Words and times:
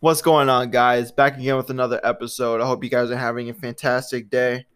What's 0.00 0.22
going 0.22 0.48
on, 0.48 0.70
guys? 0.70 1.12
Back 1.12 1.36
again 1.36 1.56
with 1.56 1.70
another 1.70 2.00
episode. 2.02 2.60
I 2.60 2.66
hope 2.66 2.82
you 2.82 2.90
guys 2.90 3.10
are 3.10 3.16
having 3.16 3.48
a 3.48 3.54
fantastic 3.54 4.28
day. 4.28 4.66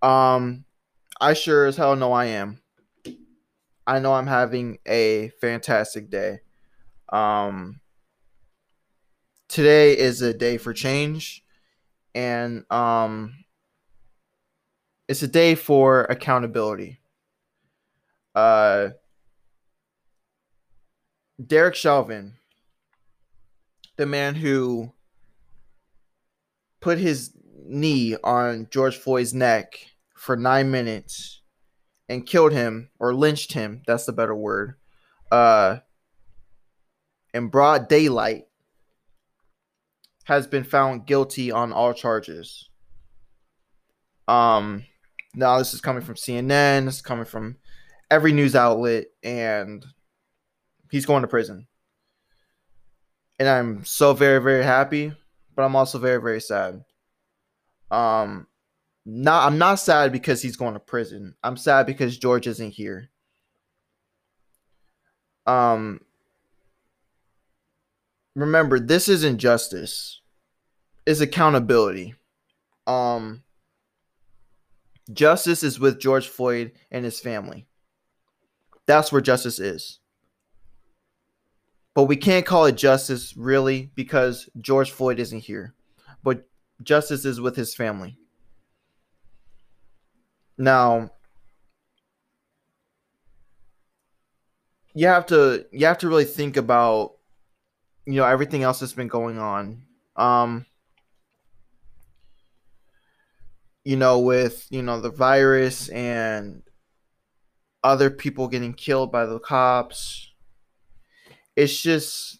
Um, 0.00 0.64
I 1.20 1.34
sure 1.34 1.66
as 1.66 1.76
hell 1.76 1.94
know 1.94 2.12
I 2.12 2.26
am. 2.26 2.60
I 3.86 4.00
know 4.00 4.14
I'm 4.14 4.26
having 4.26 4.78
a 4.86 5.30
fantastic 5.40 6.10
day. 6.10 6.40
Um, 7.08 7.80
today 9.48 9.96
is 9.96 10.22
a 10.22 10.34
day 10.34 10.58
for 10.58 10.72
change, 10.72 11.44
and 12.14 12.64
um, 12.70 13.44
it's 15.08 15.22
a 15.22 15.28
day 15.28 15.54
for 15.54 16.02
accountability. 16.04 16.98
Uh, 18.34 18.90
Derek 21.44 21.74
Chauvin 21.74 22.34
the 23.96 24.06
man 24.06 24.34
who 24.34 24.92
put 26.80 26.98
his 26.98 27.32
knee 27.64 28.16
on 28.24 28.68
George 28.70 28.96
Floyd's 28.96 29.34
neck 29.34 29.74
for 30.14 30.36
nine 30.36 30.70
minutes 30.70 31.40
and 32.08 32.26
killed 32.26 32.52
him 32.52 32.90
or 32.98 33.14
lynched 33.14 33.52
him. 33.52 33.82
That's 33.86 34.04
the 34.04 34.12
better 34.12 34.34
word. 34.34 34.74
Uh, 35.30 35.78
in 37.32 37.48
broad 37.48 37.88
daylight, 37.88 38.44
has 40.24 40.46
been 40.46 40.64
found 40.64 41.06
guilty 41.06 41.50
on 41.50 41.72
all 41.72 41.92
charges. 41.92 42.68
Um, 44.28 44.84
now 45.34 45.58
this 45.58 45.74
is 45.74 45.80
coming 45.80 46.02
from 46.02 46.14
CNN. 46.14 46.84
This 46.84 46.96
is 46.96 47.02
coming 47.02 47.24
from 47.24 47.56
every 48.10 48.32
news 48.32 48.54
outlet, 48.54 49.06
and 49.22 49.84
he's 50.90 51.06
going 51.06 51.22
to 51.22 51.28
prison 51.28 51.66
and 53.38 53.48
I'm 53.48 53.84
so 53.84 54.14
very 54.14 54.40
very 54.40 54.64
happy, 54.64 55.12
but 55.54 55.62
I'm 55.62 55.76
also 55.76 55.98
very 55.98 56.20
very 56.20 56.40
sad. 56.40 56.84
Um, 57.90 58.46
not 59.04 59.46
I'm 59.46 59.58
not 59.58 59.76
sad 59.76 60.12
because 60.12 60.42
he's 60.42 60.56
going 60.56 60.74
to 60.74 60.80
prison. 60.80 61.34
I'm 61.42 61.56
sad 61.56 61.86
because 61.86 62.18
George 62.18 62.46
isn't 62.46 62.72
here. 62.72 63.10
Um, 65.46 66.00
remember 68.36 68.78
this 68.78 69.08
isn't 69.08 69.38
justice; 69.38 70.20
it's 71.06 71.20
accountability. 71.20 72.14
Um, 72.86 73.42
justice 75.12 75.62
is 75.62 75.80
with 75.80 76.00
George 76.00 76.28
Floyd 76.28 76.72
and 76.90 77.04
his 77.04 77.20
family. 77.20 77.66
That's 78.86 79.12
where 79.12 79.20
justice 79.20 79.58
is 79.58 80.00
but 81.94 82.04
we 82.04 82.16
can't 82.16 82.46
call 82.46 82.64
it 82.66 82.76
justice 82.76 83.36
really 83.36 83.90
because 83.94 84.48
George 84.60 84.90
Floyd 84.90 85.18
isn't 85.18 85.40
here. 85.40 85.74
But 86.22 86.48
justice 86.82 87.24
is 87.24 87.40
with 87.40 87.56
his 87.56 87.74
family. 87.74 88.16
Now, 90.56 91.10
you 94.94 95.06
have 95.06 95.26
to 95.26 95.66
you 95.72 95.86
have 95.86 95.98
to 95.98 96.08
really 96.08 96.24
think 96.24 96.56
about 96.56 97.14
you 98.06 98.14
know 98.14 98.24
everything 98.24 98.62
else 98.62 98.80
that's 98.80 98.92
been 98.92 99.08
going 99.08 99.38
on. 99.38 99.82
Um 100.16 100.66
you 103.84 103.96
know 103.96 104.18
with 104.20 104.66
you 104.70 104.82
know 104.82 105.00
the 105.00 105.10
virus 105.10 105.88
and 105.88 106.62
other 107.82 108.10
people 108.10 108.48
getting 108.48 108.74
killed 108.74 109.10
by 109.10 109.26
the 109.26 109.40
cops 109.40 110.31
it's 111.56 111.80
just 111.80 112.38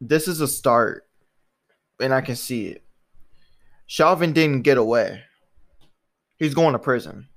this 0.00 0.28
is 0.28 0.40
a 0.40 0.48
start, 0.48 1.08
and 2.00 2.14
I 2.14 2.20
can 2.20 2.36
see 2.36 2.66
it. 2.66 2.84
Chauvin 3.86 4.32
didn't 4.32 4.62
get 4.62 4.78
away. 4.78 5.22
He's 6.36 6.54
going 6.54 6.72
to 6.72 6.78
prison. 6.78 7.28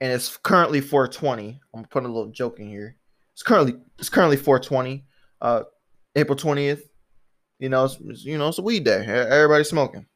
And 0.00 0.12
it's 0.12 0.36
currently 0.36 0.80
420. 0.80 1.60
I'm 1.74 1.84
putting 1.86 2.08
a 2.08 2.12
little 2.12 2.30
joke 2.30 2.60
in 2.60 2.68
here. 2.68 2.96
It's 3.32 3.42
currently 3.42 3.74
it's 3.98 4.08
currently 4.08 4.36
420, 4.36 5.04
uh, 5.40 5.62
April 6.14 6.38
20th. 6.38 6.82
You 7.58 7.68
know, 7.68 7.84
it's, 7.84 8.24
you 8.24 8.38
know, 8.38 8.48
it's 8.48 8.58
a 8.58 8.62
weed 8.62 8.84
day. 8.84 9.04
Everybody's 9.06 9.68
smoking. 9.68 10.06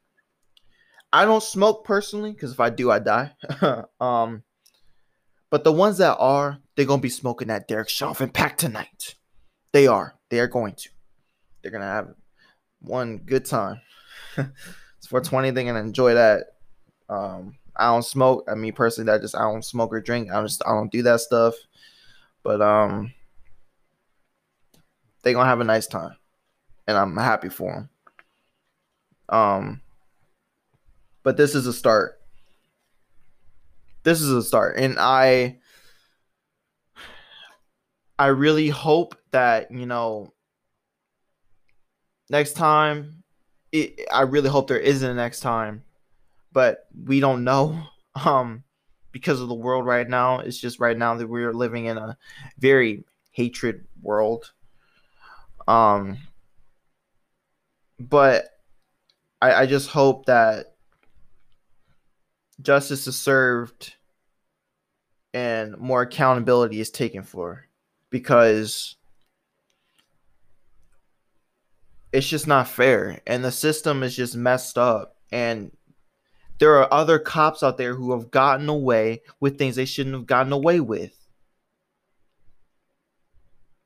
I 1.11 1.25
don't 1.25 1.43
smoke 1.43 1.85
personally 1.85 2.31
because 2.31 2.51
if 2.51 2.59
I 2.59 2.69
do, 2.69 2.91
I 2.91 2.99
die. 2.99 3.31
um, 3.99 4.43
but 5.49 5.63
the 5.63 5.71
ones 5.71 5.97
that 5.97 6.17
are, 6.17 6.59
they're 6.75 6.85
gonna 6.85 7.01
be 7.01 7.09
smoking 7.09 7.47
that 7.47 7.67
Derek 7.67 7.89
Chauvin 7.89 8.29
pack 8.29 8.57
tonight. 8.57 9.15
They 9.71 9.87
are. 9.87 10.15
They 10.29 10.39
are 10.39 10.47
going 10.47 10.73
to. 10.75 10.89
They're 11.61 11.71
gonna 11.71 11.85
have 11.85 12.13
one 12.79 13.17
good 13.17 13.45
time. 13.45 13.81
it's 14.37 15.07
420. 15.07 15.51
They're 15.51 15.63
gonna 15.63 15.79
enjoy 15.79 16.13
that. 16.13 16.43
Um, 17.09 17.57
I 17.75 17.87
don't 17.87 18.03
smoke. 18.03 18.45
I 18.49 18.55
mean, 18.55 18.73
personally, 18.73 19.07
that 19.07 19.21
just 19.21 19.35
I 19.35 19.41
don't 19.41 19.65
smoke 19.65 19.93
or 19.93 20.01
drink. 20.01 20.31
I 20.31 20.41
just 20.41 20.61
I 20.65 20.71
don't 20.71 20.91
do 20.91 21.01
that 21.03 21.21
stuff. 21.21 21.55
But 22.43 22.61
um, 22.61 23.13
they're 25.23 25.33
gonna 25.33 25.49
have 25.49 25.61
a 25.61 25.65
nice 25.65 25.87
time, 25.87 26.15
and 26.87 26.97
I'm 26.97 27.15
happy 27.17 27.49
for 27.49 27.73
them. 27.73 27.89
Um, 29.29 29.81
but 31.23 31.37
this 31.37 31.55
is 31.55 31.67
a 31.67 31.73
start 31.73 32.18
this 34.09 34.21
is 34.21 34.31
a 34.31 34.43
start 34.43 34.77
and 34.77 34.97
i 34.99 35.57
i 38.17 38.27
really 38.27 38.69
hope 38.69 39.15
that 39.31 39.71
you 39.71 39.85
know 39.85 40.33
next 42.29 42.53
time 42.53 43.23
it, 43.71 43.99
i 44.11 44.21
really 44.21 44.49
hope 44.49 44.67
there 44.67 44.79
isn't 44.79 45.11
a 45.11 45.13
next 45.13 45.41
time 45.41 45.83
but 46.51 46.87
we 47.05 47.19
don't 47.19 47.43
know 47.43 47.79
um 48.25 48.63
because 49.11 49.41
of 49.41 49.47
the 49.47 49.55
world 49.55 49.85
right 49.85 50.07
now. 50.07 50.39
It's 50.39 50.57
just 50.57 50.79
right 50.79 50.97
now 50.97 51.15
that 51.15 51.27
we're 51.27 51.53
living 51.53 51.85
in 51.85 51.97
a 51.97 52.17
very 52.57 53.05
hatred 53.31 53.85
world. 54.01 54.51
Um 55.67 56.17
but 57.99 58.45
i 59.41 59.53
i 59.53 59.65
just 59.65 59.89
hope 59.89 60.25
that 60.25 60.75
justice 62.61 63.05
is 63.07 63.19
served 63.19 63.95
and 65.33 65.77
more 65.77 66.01
accountability 66.01 66.79
is 66.79 66.89
taken 66.89 67.23
for 67.23 67.65
because 68.09 68.95
it's 72.11 72.27
just 72.27 72.47
not 72.47 72.67
fair 72.67 73.21
and 73.27 73.43
the 73.43 73.51
system 73.51 74.01
is 74.01 74.15
just 74.15 74.35
messed 74.35 74.77
up 74.77 75.17
and 75.31 75.71
there 76.59 76.75
are 76.77 76.93
other 76.93 77.19
cops 77.19 77.63
out 77.63 77.77
there 77.77 77.95
who 77.95 78.11
have 78.11 78.31
gotten 78.31 78.67
away 78.67 79.21
with 79.39 79.57
things 79.57 79.75
they 79.75 79.85
shouldn't 79.85 80.15
have 80.15 80.25
gotten 80.25 80.51
away 80.51 80.81
with. 80.81 81.15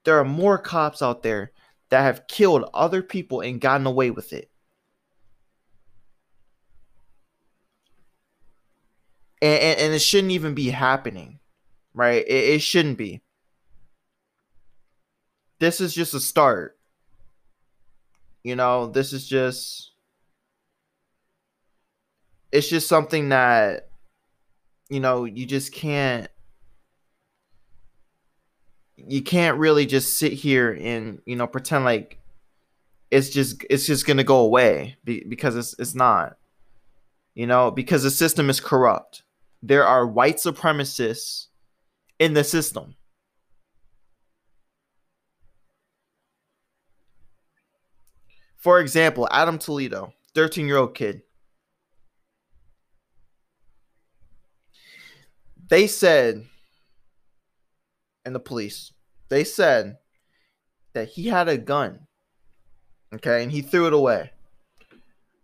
There 0.05 0.17
are 0.19 0.25
more 0.25 0.57
cops 0.57 1.03
out 1.03 1.21
there 1.21 1.51
that 1.89 2.01
have 2.01 2.27
killed 2.27 2.67
other 2.73 3.03
people 3.03 3.41
and 3.41 3.61
gotten 3.61 3.85
away 3.85 4.09
with 4.09 4.33
it 4.33 4.49
and, 9.43 9.61
and, 9.61 9.79
and 9.79 9.93
it 9.93 9.99
shouldn't 9.99 10.31
even 10.31 10.53
be 10.55 10.69
happening, 10.69 11.39
right? 11.93 12.25
It, 12.25 12.55
it 12.55 12.61
shouldn't 12.61 12.97
be. 12.97 13.21
This 15.59 15.81
is 15.81 15.93
just 15.93 16.13
a 16.13 16.19
start. 16.21 16.77
You 18.41 18.55
know, 18.55 18.87
this 18.87 19.11
is 19.11 19.27
just 19.27 19.91
it's 22.53 22.69
just 22.69 22.87
something 22.87 23.29
that 23.29 23.89
you 24.89 25.01
know 25.01 25.25
you 25.25 25.45
just 25.45 25.73
can't 25.73 26.29
you 28.95 29.21
can't 29.21 29.57
really 29.57 29.85
just 29.85 30.17
sit 30.17 30.31
here 30.31 30.77
and 30.79 31.19
you 31.25 31.35
know 31.35 31.47
pretend 31.47 31.83
like 31.83 32.19
it's 33.11 33.29
just 33.29 33.65
it's 33.69 33.87
just 33.87 34.05
gonna 34.05 34.23
go 34.23 34.37
away 34.37 34.95
because 35.03 35.55
it's 35.55 35.75
it's 35.79 35.95
not 35.95 36.37
you 37.33 37.47
know 37.47 37.71
because 37.71 38.03
the 38.03 38.11
system 38.11 38.49
is 38.49 38.59
corrupt 38.59 39.22
there 39.63 39.87
are 39.87 40.05
white 40.05 40.35
supremacists 40.35 41.47
in 42.19 42.33
the 42.33 42.43
system. 42.43 42.95
For 48.57 48.81
example, 48.81 49.27
Adam 49.31 49.57
Toledo, 49.57 50.13
13 50.35 50.67
year 50.67 50.77
old 50.77 50.93
kid. 50.93 51.21
They 55.69 55.87
said, 55.87 56.45
and 58.25 58.35
the 58.35 58.39
police, 58.39 58.91
they 59.29 59.45
said 59.45 59.97
that 60.93 61.07
he 61.07 61.27
had 61.27 61.47
a 61.47 61.57
gun. 61.57 62.07
Okay, 63.15 63.43
and 63.43 63.51
he 63.51 63.61
threw 63.61 63.87
it 63.87 63.93
away. 63.93 64.31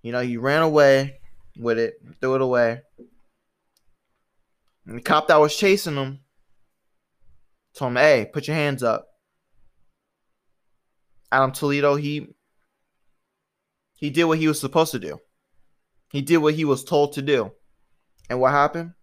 You 0.01 0.11
know, 0.11 0.21
he 0.21 0.35
ran 0.35 0.61
away 0.61 1.19
with 1.57 1.79
it, 1.79 2.01
threw 2.19 2.35
it 2.35 2.41
away. 2.41 2.81
And 4.89 4.97
the 4.97 5.03
cop 5.03 5.27
that 5.27 5.39
was 5.39 5.55
chasing 5.55 5.97
him 5.97 6.21
told 7.75 7.91
him, 7.91 7.97
hey, 7.97 8.27
put 8.33 8.47
your 8.47 8.55
hands 8.55 8.81
up. 8.81 9.07
Adam 11.31 11.51
Toledo, 11.51 11.95
he 11.95 12.29
he 13.93 14.09
did 14.09 14.23
what 14.23 14.39
he 14.39 14.47
was 14.47 14.59
supposed 14.59 14.91
to 14.93 14.99
do. 14.99 15.19
He 16.11 16.23
did 16.23 16.37
what 16.37 16.55
he 16.55 16.65
was 16.65 16.83
told 16.83 17.13
to 17.13 17.21
do. 17.21 17.51
And 18.31 18.41
what 18.41 18.49
happened? 18.49 18.93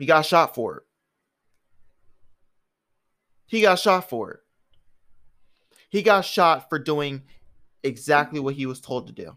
He 0.00 0.06
got 0.06 0.26
shot 0.26 0.56
for 0.56 0.78
it. 0.78 0.82
He 3.46 3.60
got 3.60 3.78
shot 3.78 4.10
for 4.10 4.32
it. 4.32 4.40
He 5.88 6.02
got 6.02 6.24
shot 6.24 6.68
for 6.68 6.80
doing 6.80 7.22
exactly 7.84 8.40
what 8.40 8.54
he 8.54 8.66
was 8.66 8.80
told 8.80 9.06
to 9.06 9.12
do. 9.12 9.36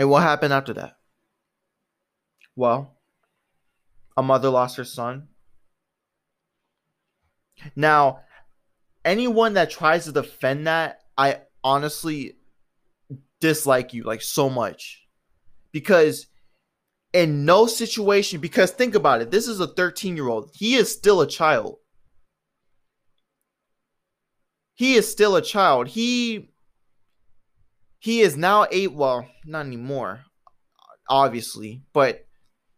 And 0.00 0.08
what 0.08 0.22
happened 0.22 0.54
after 0.54 0.72
that? 0.72 0.96
Well, 2.56 2.96
a 4.16 4.22
mother 4.22 4.48
lost 4.48 4.78
her 4.78 4.84
son. 4.84 5.28
Now, 7.76 8.20
anyone 9.04 9.52
that 9.54 9.70
tries 9.70 10.06
to 10.06 10.12
defend 10.12 10.66
that, 10.66 11.00
I 11.18 11.42
honestly 11.62 12.38
dislike 13.42 13.92
you 13.92 14.04
like 14.04 14.22
so 14.22 14.48
much. 14.48 15.02
Because 15.70 16.28
in 17.12 17.44
no 17.44 17.66
situation, 17.66 18.40
because 18.40 18.70
think 18.70 18.94
about 18.94 19.20
it, 19.20 19.30
this 19.30 19.46
is 19.46 19.60
a 19.60 19.66
13 19.66 20.16
year 20.16 20.28
old, 20.28 20.50
he 20.54 20.76
is 20.76 20.90
still 20.90 21.20
a 21.20 21.26
child. 21.26 21.76
He 24.72 24.94
is 24.94 25.12
still 25.12 25.36
a 25.36 25.42
child. 25.42 25.88
He 25.88 26.48
he 28.00 28.22
is 28.22 28.36
now 28.36 28.66
eight. 28.72 28.92
Well, 28.92 29.28
not 29.44 29.66
anymore, 29.66 30.22
obviously, 31.08 31.82
but 31.92 32.26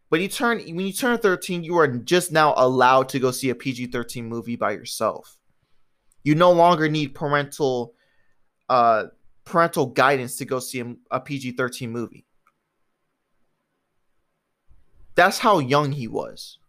but 0.09 0.19
you 0.19 0.27
turn 0.27 0.59
when 0.59 0.85
you 0.85 0.93
turn 0.93 1.17
13, 1.17 1.63
you 1.63 1.75
are 1.77 1.87
just 1.87 2.31
now 2.31 2.53
allowed 2.55 3.09
to 3.09 3.19
go 3.19 3.31
see 3.31 3.49
a 3.49 3.55
PG-13 3.55 4.25
movie 4.25 4.57
by 4.57 4.73
yourself. 4.73 5.39
You 6.23 6.35
no 6.35 6.51
longer 6.51 6.87
need 6.87 7.15
parental 7.15 7.95
uh 8.69 9.05
parental 9.45 9.87
guidance 9.87 10.35
to 10.37 10.45
go 10.45 10.59
see 10.59 10.81
a, 10.81 10.93
a 11.09 11.19
PG-13 11.19 11.89
movie. 11.89 12.25
That's 15.15 15.39
how 15.39 15.59
young 15.59 15.93
he 15.93 16.07
was. 16.07 16.59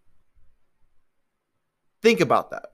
Think 2.03 2.21
about 2.21 2.51
that. 2.51 2.67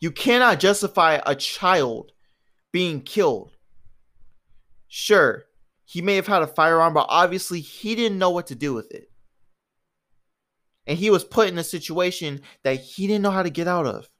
You 0.00 0.10
cannot 0.10 0.58
justify 0.58 1.20
a 1.24 1.36
child 1.36 2.12
being 2.72 3.02
killed. 3.02 3.51
Sure, 4.94 5.46
he 5.86 6.02
may 6.02 6.16
have 6.16 6.26
had 6.26 6.42
a 6.42 6.46
firearm, 6.46 6.92
but 6.92 7.06
obviously 7.08 7.60
he 7.60 7.94
didn't 7.94 8.18
know 8.18 8.28
what 8.28 8.48
to 8.48 8.54
do 8.54 8.74
with 8.74 8.92
it. 8.92 9.10
And 10.86 10.98
he 10.98 11.08
was 11.08 11.24
put 11.24 11.48
in 11.48 11.56
a 11.56 11.64
situation 11.64 12.42
that 12.62 12.74
he 12.74 13.06
didn't 13.06 13.22
know 13.22 13.30
how 13.30 13.42
to 13.42 13.48
get 13.48 13.66
out 13.66 13.86
of. 13.86 14.10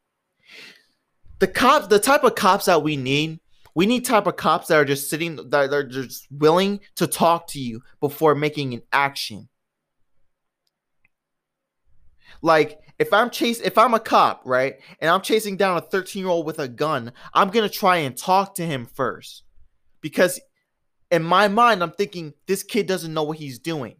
The 1.40 1.46
cops, 1.46 1.88
the 1.88 1.98
type 1.98 2.24
of 2.24 2.36
cops 2.36 2.64
that 2.64 2.82
we 2.82 2.96
need, 2.96 3.40
we 3.74 3.84
need 3.84 4.06
type 4.06 4.26
of 4.26 4.36
cops 4.36 4.68
that 4.68 4.78
are 4.78 4.86
just 4.86 5.10
sitting 5.10 5.50
that 5.50 5.74
are 5.74 5.84
just 5.84 6.26
willing 6.30 6.80
to 6.96 7.06
talk 7.06 7.48
to 7.48 7.60
you 7.60 7.82
before 8.00 8.34
making 8.34 8.72
an 8.72 8.80
action. 8.94 9.50
Like 12.40 12.80
if 12.98 13.12
I'm 13.12 13.28
chase 13.28 13.60
if 13.60 13.76
I'm 13.76 13.92
a 13.92 14.00
cop, 14.00 14.40
right, 14.46 14.76
and 15.00 15.10
I'm 15.10 15.20
chasing 15.20 15.58
down 15.58 15.76
a 15.76 15.82
13 15.82 16.22
year 16.22 16.30
old 16.30 16.46
with 16.46 16.58
a 16.58 16.66
gun, 16.66 17.12
I'm 17.34 17.50
gonna 17.50 17.68
try 17.68 17.98
and 17.98 18.16
talk 18.16 18.54
to 18.54 18.64
him 18.64 18.86
first 18.86 19.42
because 20.00 20.40
in 21.12 21.22
my 21.22 21.46
mind, 21.46 21.82
I'm 21.82 21.92
thinking 21.92 22.32
this 22.46 22.62
kid 22.62 22.86
doesn't 22.86 23.12
know 23.12 23.22
what 23.22 23.36
he's 23.36 23.58
doing 23.58 23.96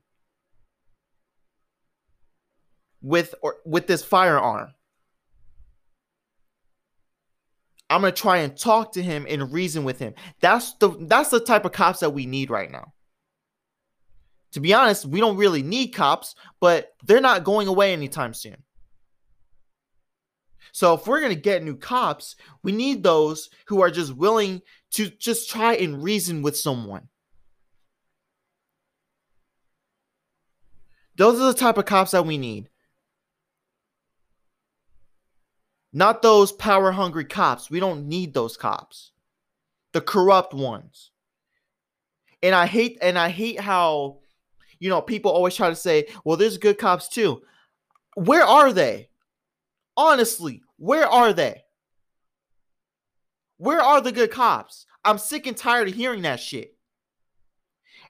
with 3.03 3.35
or 3.43 3.57
with 3.67 3.87
this 3.87 4.03
firearm. 4.03 4.73
I'm 7.91 8.01
gonna 8.01 8.13
try 8.13 8.39
and 8.39 8.57
talk 8.57 8.93
to 8.93 9.03
him 9.03 9.27
and 9.29 9.53
reason 9.53 9.85
with 9.85 9.99
him. 9.99 10.15
That's 10.41 10.73
the 10.79 10.89
that's 11.01 11.29
the 11.29 11.41
type 11.41 11.67
of 11.67 11.73
cops 11.73 12.01
that 12.01 12.11
we 12.11 12.25
need 12.25 12.49
right 12.49 12.71
now. 12.71 12.95
To 14.53 14.61
be 14.61 14.73
honest, 14.73 15.05
we 15.05 15.21
don't 15.21 15.37
really 15.37 15.63
need 15.63 15.89
cops, 15.89 16.35
but 16.61 16.95
they're 17.05 17.21
not 17.21 17.45
going 17.45 17.69
away 17.69 17.93
anytime 17.93 18.33
soon. 18.33 18.57
So 20.73 20.95
if 20.95 21.07
we're 21.07 21.21
to 21.29 21.35
get 21.35 21.63
new 21.63 21.77
cops, 21.77 22.37
we 22.63 22.73
need 22.73 23.03
those 23.03 23.51
who 23.67 23.83
are 23.83 23.91
just 23.91 24.17
willing 24.17 24.63
to 24.93 25.09
just 25.09 25.51
try 25.51 25.75
and 25.75 26.03
reason 26.03 26.43
with 26.43 26.57
someone. 26.57 27.09
Those 31.17 31.41
are 31.41 31.53
the 31.53 31.59
type 31.59 31.79
of 31.79 31.85
cops 31.85 32.13
that 32.13 32.27
we 32.27 32.39
need. 32.39 32.69
Not 35.93 36.23
those 36.23 36.53
power 36.53 36.93
hungry 36.93 37.25
cops. 37.25 37.71
We 37.71 37.81
don't 37.81 38.09
need 38.09 38.33
those 38.33 38.57
cops. 38.57 39.13
The 39.93 40.01
corrupt 40.01 40.55
ones. 40.55 41.11
And 42.43 42.55
I 42.55 42.67
hate 42.67 42.99
and 43.03 43.19
I 43.19 43.29
hate 43.29 43.61
how 43.61 44.21
you 44.79 44.89
know 44.89 45.03
people 45.03 45.31
always 45.31 45.55
try 45.55 45.69
to 45.69 45.77
say, 45.77 46.09
"Well, 46.25 46.37
there's 46.37 46.57
good 46.57 46.79
cops 46.79 47.09
too." 47.09 47.43
Where 48.15 48.45
are 48.45 48.73
they? 48.73 49.11
Honestly, 49.97 50.63
where 50.77 51.07
are 51.07 51.33
they? 51.33 51.62
Where 53.63 53.81
are 53.81 54.01
the 54.01 54.11
good 54.11 54.33
cops? 54.33 54.87
I'm 55.05 55.19
sick 55.19 55.47
and 55.47 55.57
tired 55.57 55.87
of 55.87 55.95
hearing 55.95 56.23
that 56.23 56.41
shit. 56.41 56.77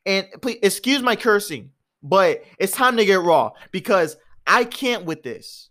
And 0.07 0.27
please 0.41 0.59
excuse 0.63 1.03
my 1.03 1.15
cursing, 1.15 1.73
but 2.03 2.43
it's 2.59 2.73
time 2.73 2.97
to 2.97 3.05
get 3.05 3.21
raw 3.21 3.51
because 3.71 4.17
I 4.47 4.65
can't 4.65 5.05
with 5.05 5.23
this. 5.23 5.69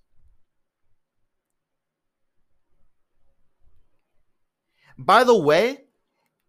By 5.00 5.24
the 5.24 5.36
way, 5.36 5.86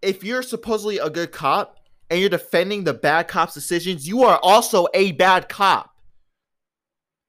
if 0.03 0.23
you're 0.23 0.43
supposedly 0.43 0.99
a 0.99 1.09
good 1.09 1.33
cop 1.33 1.79
and 2.11 2.21
you're 2.21 2.29
defending 2.29 2.85
the 2.85 2.93
bad 2.93 3.29
cop's 3.29 3.55
decisions, 3.55 4.07
you 4.07 4.25
are 4.25 4.39
also 4.43 4.89
a 4.93 5.13
bad 5.13 5.49
cop. 5.49 5.97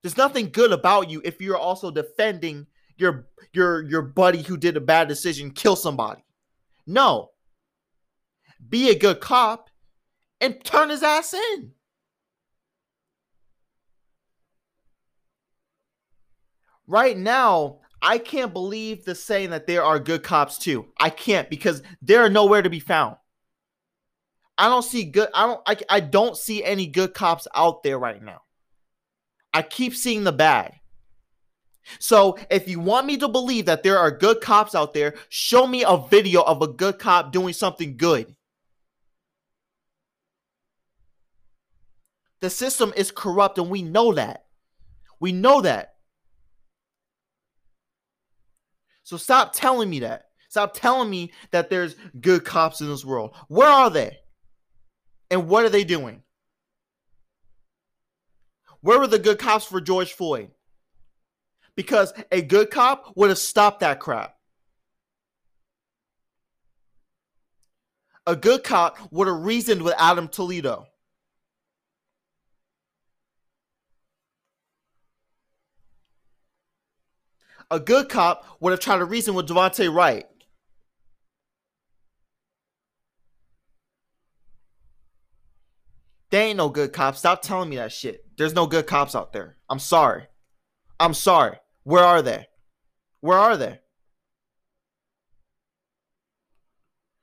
There's 0.01 0.17
nothing 0.17 0.49
good 0.49 0.73
about 0.73 1.09
you 1.09 1.21
if 1.23 1.39
you're 1.39 1.55
also 1.55 1.91
defending 1.91 2.67
your 2.97 3.27
your 3.53 3.83
your 3.83 4.01
buddy 4.01 4.41
who 4.41 4.57
did 4.57 4.77
a 4.77 4.81
bad 4.81 5.07
decision 5.07 5.51
kill 5.51 5.75
somebody. 5.75 6.23
No. 6.85 7.31
Be 8.69 8.89
a 8.89 8.97
good 8.97 9.19
cop 9.19 9.69
and 10.39 10.63
turn 10.63 10.89
his 10.89 11.03
ass 11.03 11.33
in. 11.33 11.71
Right 16.87 17.17
now, 17.17 17.79
I 18.01 18.17
can't 18.17 18.51
believe 18.51 19.05
the 19.05 19.15
saying 19.15 19.51
that 19.51 19.67
there 19.67 19.83
are 19.83 19.99
good 19.99 20.23
cops 20.23 20.57
too. 20.57 20.87
I 20.99 21.09
can't 21.09 21.49
because 21.49 21.81
they're 22.01 22.29
nowhere 22.29 22.61
to 22.61 22.69
be 22.69 22.81
found. 22.81 23.15
I 24.57 24.67
don't 24.69 24.83
see 24.83 25.05
good 25.05 25.29
I 25.33 25.47
don't 25.47 25.61
I, 25.65 25.77
I 25.89 25.99
don't 25.99 26.37
see 26.37 26.63
any 26.63 26.87
good 26.87 27.13
cops 27.13 27.47
out 27.55 27.83
there 27.83 27.97
right 27.97 28.21
now. 28.21 28.41
I 29.53 29.61
keep 29.61 29.95
seeing 29.95 30.23
the 30.23 30.31
bad. 30.31 30.73
So 31.99 32.37
if 32.49 32.67
you 32.67 32.79
want 32.79 33.05
me 33.05 33.17
to 33.17 33.27
believe 33.27 33.65
that 33.65 33.83
there 33.83 33.97
are 33.97 34.11
good 34.11 34.41
cops 34.41 34.75
out 34.75 34.93
there, 34.93 35.15
show 35.29 35.67
me 35.67 35.83
a 35.83 35.97
video 35.97 36.41
of 36.41 36.61
a 36.61 36.67
good 36.67 36.99
cop 36.99 37.31
doing 37.31 37.53
something 37.53 37.97
good. 37.97 38.35
The 42.41 42.49
system 42.49 42.93
is 42.95 43.11
corrupt 43.11 43.57
and 43.57 43.69
we 43.69 43.81
know 43.81 44.13
that. 44.13 44.45
We 45.19 45.31
know 45.31 45.61
that. 45.61 45.95
So 49.03 49.17
stop 49.17 49.53
telling 49.53 49.89
me 49.89 49.99
that. 49.99 50.25
Stop 50.49 50.73
telling 50.73 51.09
me 51.09 51.31
that 51.51 51.69
there's 51.69 51.95
good 52.19 52.45
cops 52.45 52.81
in 52.81 52.87
this 52.87 53.05
world. 53.05 53.35
Where 53.47 53.67
are 53.67 53.89
they? 53.89 54.19
And 55.31 55.47
what 55.47 55.65
are 55.65 55.69
they 55.69 55.83
doing? 55.83 56.21
Where 58.81 58.99
were 58.99 59.07
the 59.07 59.19
good 59.19 59.39
cops 59.39 59.65
for 59.65 59.79
George 59.79 60.11
Floyd? 60.11 60.51
Because 61.75 62.13
a 62.31 62.41
good 62.41 62.69
cop 62.69 63.13
would 63.15 63.29
have 63.29 63.37
stopped 63.37 63.79
that 63.79 63.99
crap. 63.99 64.35
A 68.25 68.35
good 68.35 68.63
cop 68.63 68.97
would 69.11 69.27
have 69.27 69.43
reasoned 69.43 69.81
with 69.81 69.95
Adam 69.97 70.27
Toledo. 70.27 70.87
A 77.69 77.79
good 77.79 78.07
cop 78.07 78.45
would 78.59 78.71
have 78.71 78.79
tried 78.79 78.97
to 78.97 79.05
reason 79.05 79.33
with 79.33 79.47
Daunte 79.47 79.93
Wright. 79.93 80.27
They 86.29 86.45
ain't 86.45 86.57
no 86.57 86.69
good 86.69 86.93
cops. 86.93 87.19
Stop 87.19 87.41
telling 87.41 87.69
me 87.69 87.75
that 87.75 87.91
shit. 87.91 88.25
There's 88.37 88.55
no 88.55 88.67
good 88.67 88.87
cops 88.87 89.15
out 89.15 89.33
there. 89.33 89.57
I'm 89.69 89.79
sorry. 89.79 90.27
I'm 90.99 91.13
sorry. 91.13 91.57
Where 91.83 92.03
are 92.03 92.21
they? 92.21 92.47
Where 93.21 93.37
are 93.37 93.57
they? 93.57 93.79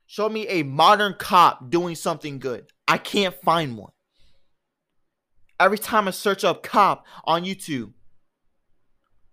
Show 0.07 0.27
me 0.29 0.47
a 0.47 0.63
modern 0.63 1.15
cop 1.17 1.69
doing 1.69 1.95
something 1.95 2.39
good. 2.39 2.65
I 2.87 2.97
can't 2.97 3.33
find 3.41 3.77
one. 3.77 3.91
Every 5.59 5.77
time 5.77 6.07
I 6.07 6.11
search 6.11 6.43
up 6.43 6.63
cop 6.63 7.05
on 7.23 7.43
YouTube, 7.45 7.93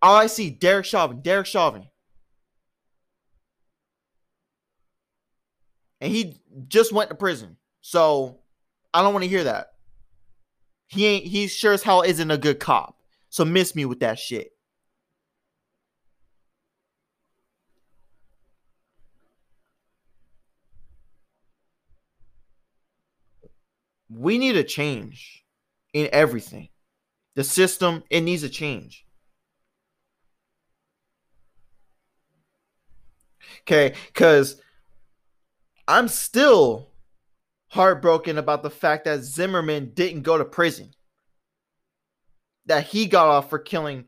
All 0.01 0.15
I 0.15 0.27
see, 0.29 0.51
Derek 0.51 0.87
Chauvin, 0.87 1.21
Derek 1.21 1.47
Chauvin. 1.47 1.89
And 6.01 6.13
he 6.13 6.41
just 6.69 6.93
went 6.93 7.11
to 7.11 7.17
prison. 7.17 7.57
So 7.81 8.39
I 8.95 9.03
don't 9.03 9.13
want 9.13 9.25
to 9.25 9.29
hear 9.29 9.45
that. 9.45 9.73
He 10.87 11.07
ain't 11.07 11.25
he 11.25 11.49
sure 11.49 11.73
as 11.73 11.83
hell 11.83 12.03
isn't 12.03 12.31
a 12.31 12.39
good 12.39 12.61
cop. 12.61 12.97
So 13.31 13.45
miss 13.45 13.75
me 13.75 13.85
with 13.85 14.01
that 14.01 14.19
shit. 14.19 14.53
We 24.11 24.39
need 24.39 24.57
a 24.57 24.65
change 24.65 25.45
in 25.93 26.09
everything. 26.13 26.69
The 27.35 27.45
system, 27.45 28.03
it 28.11 28.23
needs 28.23 28.43
a 28.43 28.49
change. 28.49 29.05
Okay, 33.63 33.95
because 34.07 34.61
I'm 35.87 36.09
still 36.09 36.91
heartbroken 37.69 38.39
about 38.39 38.63
the 38.63 38.71
fact 38.71 39.05
that 39.05 39.21
Zimmerman 39.21 39.93
didn't 39.95 40.23
go 40.23 40.39
to 40.39 40.45
prison. 40.45 40.93
That 42.67 42.85
he 42.85 43.07
got 43.07 43.29
off 43.29 43.51
for 43.51 43.59
killing 43.59 44.07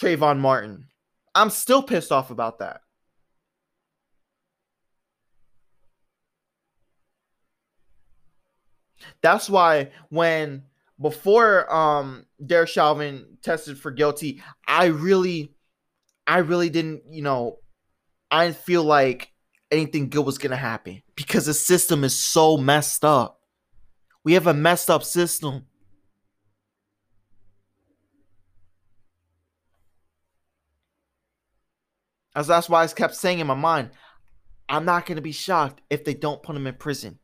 Trayvon 0.00 0.38
Martin. 0.38 0.86
I'm 1.34 1.50
still 1.50 1.82
pissed 1.82 2.12
off 2.12 2.30
about 2.30 2.60
that. 2.60 2.81
That's 9.20 9.48
why 9.48 9.90
when 10.08 10.64
before 11.00 11.72
um 11.72 12.26
Derek 12.44 12.68
Chauvin 12.68 13.38
tested 13.42 13.78
for 13.78 13.90
guilty, 13.90 14.42
I 14.66 14.86
really 14.86 15.54
I 16.26 16.38
really 16.38 16.70
didn't, 16.70 17.02
you 17.10 17.22
know, 17.22 17.58
I 18.30 18.46
didn't 18.46 18.58
feel 18.58 18.84
like 18.84 19.32
anything 19.70 20.08
good 20.08 20.24
was 20.24 20.38
gonna 20.38 20.56
happen 20.56 21.02
because 21.16 21.46
the 21.46 21.54
system 21.54 22.04
is 22.04 22.16
so 22.16 22.56
messed 22.56 23.04
up. 23.04 23.40
We 24.24 24.34
have 24.34 24.46
a 24.46 24.54
messed 24.54 24.88
up 24.90 25.02
system. 25.02 25.66
As 32.34 32.46
that's 32.46 32.68
why 32.68 32.82
I 32.82 32.86
kept 32.86 33.14
saying 33.14 33.40
in 33.40 33.46
my 33.46 33.54
mind, 33.54 33.90
I'm 34.68 34.84
not 34.86 35.04
gonna 35.04 35.20
be 35.20 35.32
shocked 35.32 35.82
if 35.90 36.04
they 36.04 36.14
don't 36.14 36.42
put 36.42 36.56
him 36.56 36.66
in 36.66 36.74
prison 36.74 37.18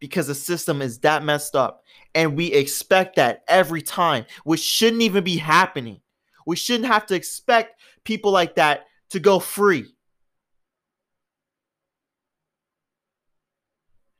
because 0.00 0.26
the 0.26 0.34
system 0.34 0.82
is 0.82 0.98
that 1.00 1.24
messed 1.24 1.56
up. 1.56 1.82
And 2.14 2.36
we 2.36 2.52
expect 2.52 3.16
that 3.16 3.42
every 3.48 3.82
time, 3.82 4.26
which 4.44 4.60
shouldn't 4.60 5.02
even 5.02 5.24
be 5.24 5.36
happening. 5.36 6.00
We 6.46 6.56
shouldn't 6.56 6.86
have 6.90 7.06
to 7.06 7.14
expect 7.14 7.80
people 8.04 8.30
like 8.30 8.54
that 8.56 8.86
to 9.10 9.20
go 9.20 9.38
free. 9.38 9.86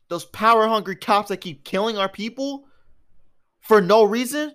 Those 0.09 0.25
power 0.25 0.67
hungry 0.67 0.97
cops 0.97 1.29
that 1.29 1.39
keep 1.39 1.65
killing 1.65 1.99
our 1.99 2.09
people 2.09 2.67
for 3.61 3.81
no 3.81 4.05
reason, 4.05 4.55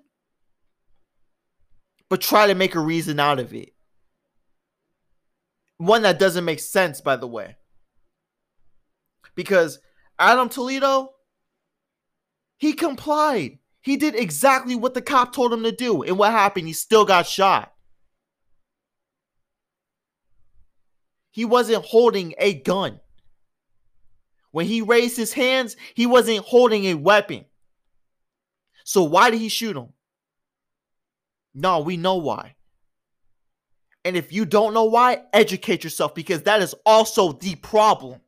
but 2.09 2.21
try 2.21 2.47
to 2.47 2.55
make 2.55 2.75
a 2.75 2.79
reason 2.79 3.19
out 3.19 3.39
of 3.39 3.53
it. 3.53 3.73
One 5.77 6.03
that 6.03 6.19
doesn't 6.19 6.45
make 6.45 6.59
sense, 6.59 7.01
by 7.01 7.15
the 7.15 7.27
way. 7.27 7.55
Because 9.35 9.79
Adam 10.17 10.49
Toledo, 10.49 11.12
he 12.63 12.71
complied. 12.71 13.59
He 13.81 13.97
did 13.97 14.15
exactly 14.15 14.73
what 14.73 14.93
the 14.93 15.01
cop 15.01 15.33
told 15.33 15.51
him 15.51 15.63
to 15.63 15.71
do. 15.73 16.01
And 16.03 16.17
what 16.17 16.31
happened? 16.31 16.65
He 16.65 16.71
still 16.71 17.03
got 17.03 17.27
shot. 17.27 17.73
He 21.29 21.43
wasn't 21.43 21.83
holding 21.83 22.33
a 22.37 22.53
gun. 22.53 23.01
When 24.51 24.65
he 24.65 24.79
raised 24.79 25.17
his 25.17 25.33
hands, 25.33 25.75
he 25.93 26.05
wasn't 26.05 26.45
holding 26.45 26.85
a 26.85 26.93
weapon. 26.93 27.43
So 28.85 29.03
why 29.03 29.29
did 29.29 29.41
he 29.41 29.49
shoot 29.49 29.75
him? 29.75 29.89
No, 31.53 31.81
we 31.81 31.97
know 31.97 32.15
why. 32.15 32.55
And 34.05 34.15
if 34.15 34.31
you 34.31 34.45
don't 34.45 34.73
know 34.73 34.85
why, 34.85 35.23
educate 35.33 35.83
yourself 35.83 36.15
because 36.15 36.43
that 36.43 36.61
is 36.61 36.73
also 36.85 37.33
the 37.33 37.55
problem. 37.55 38.21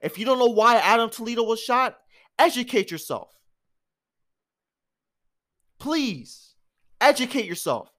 If 0.00 0.16
you 0.16 0.24
don't 0.24 0.38
know 0.38 0.46
why 0.46 0.76
Adam 0.76 1.10
Toledo 1.10 1.42
was 1.42 1.60
shot, 1.60 1.98
educate 2.38 2.90
yourself. 2.90 3.32
Please, 5.78 6.54
educate 7.00 7.44
yourself. 7.46 7.90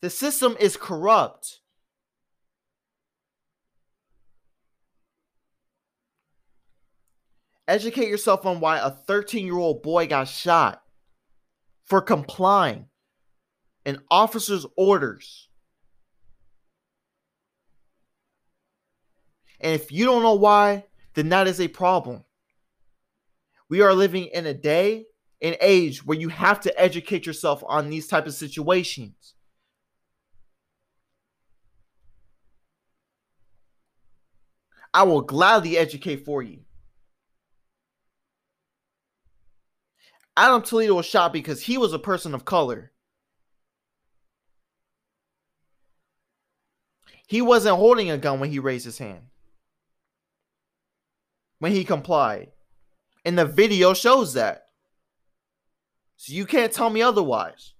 The 0.00 0.10
system 0.10 0.56
is 0.60 0.76
corrupt. 0.76 1.60
Educate 7.66 8.08
yourself 8.08 8.44
on 8.44 8.60
why 8.60 8.78
a 8.78 8.90
13 8.90 9.46
year 9.46 9.56
old 9.56 9.82
boy 9.82 10.06
got 10.06 10.28
shot 10.28 10.82
for 11.84 12.02
complying 12.02 12.86
an 13.86 13.98
officer's 14.10 14.66
orders. 14.76 15.48
And 19.60 19.72
if 19.72 19.90
you 19.90 20.04
don't 20.04 20.22
know 20.22 20.34
why, 20.34 20.84
then 21.14 21.28
that 21.30 21.46
is 21.46 21.60
a 21.60 21.68
problem. 21.68 22.24
We 23.68 23.80
are 23.80 23.94
living 23.94 24.26
in 24.26 24.46
a 24.46 24.54
day 24.54 25.06
and 25.40 25.56
age 25.60 26.04
where 26.04 26.18
you 26.18 26.28
have 26.28 26.60
to 26.60 26.80
educate 26.80 27.26
yourself 27.26 27.62
on 27.66 27.90
these 27.90 28.06
type 28.06 28.26
of 28.26 28.34
situations. 28.34 29.34
I 34.92 35.02
will 35.02 35.22
gladly 35.22 35.76
educate 35.76 36.24
for 36.24 36.42
you. 36.42 36.60
Adam 40.36 40.62
Toledo 40.62 40.94
was 40.94 41.06
shot 41.06 41.32
because 41.32 41.62
he 41.62 41.78
was 41.78 41.92
a 41.92 41.98
person 41.98 42.34
of 42.34 42.44
color. 42.44 42.92
He 47.26 47.40
wasn't 47.40 47.76
holding 47.76 48.10
a 48.10 48.18
gun 48.18 48.40
when 48.40 48.50
he 48.50 48.58
raised 48.58 48.84
his 48.84 48.98
hand. 48.98 49.22
When 51.58 51.72
he 51.72 51.84
complied. 51.84 52.48
And 53.24 53.38
the 53.38 53.46
video 53.46 53.94
shows 53.94 54.34
that. 54.34 54.66
So 56.16 56.32
you 56.32 56.46
can't 56.46 56.72
tell 56.72 56.90
me 56.90 57.02
otherwise. 57.02 57.74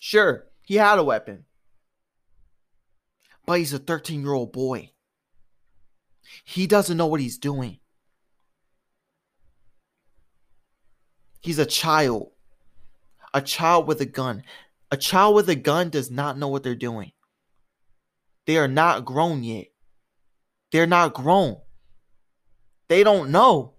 Sure, 0.00 0.46
he 0.62 0.76
had 0.76 0.98
a 0.98 1.04
weapon. 1.04 1.44
But 3.46 3.58
he's 3.58 3.72
a 3.72 3.78
13 3.78 4.22
year 4.22 4.32
old 4.32 4.52
boy. 4.52 4.90
He 6.44 6.66
doesn't 6.66 6.96
know 6.96 7.06
what 7.06 7.20
he's 7.20 7.38
doing. 7.38 7.78
He's 11.40 11.58
a 11.58 11.66
child. 11.66 12.30
A 13.32 13.40
child 13.40 13.86
with 13.86 14.00
a 14.00 14.06
gun. 14.06 14.42
A 14.90 14.96
child 14.96 15.34
with 15.34 15.48
a 15.48 15.54
gun 15.54 15.90
does 15.90 16.10
not 16.10 16.36
know 16.38 16.48
what 16.48 16.62
they're 16.62 16.74
doing. 16.74 17.12
They 18.46 18.56
are 18.56 18.68
not 18.68 19.04
grown 19.04 19.42
yet. 19.42 19.69
They're 20.72 20.86
not 20.86 21.14
grown. 21.14 21.56
They 22.88 23.04
don't 23.04 23.30
know. 23.30 23.74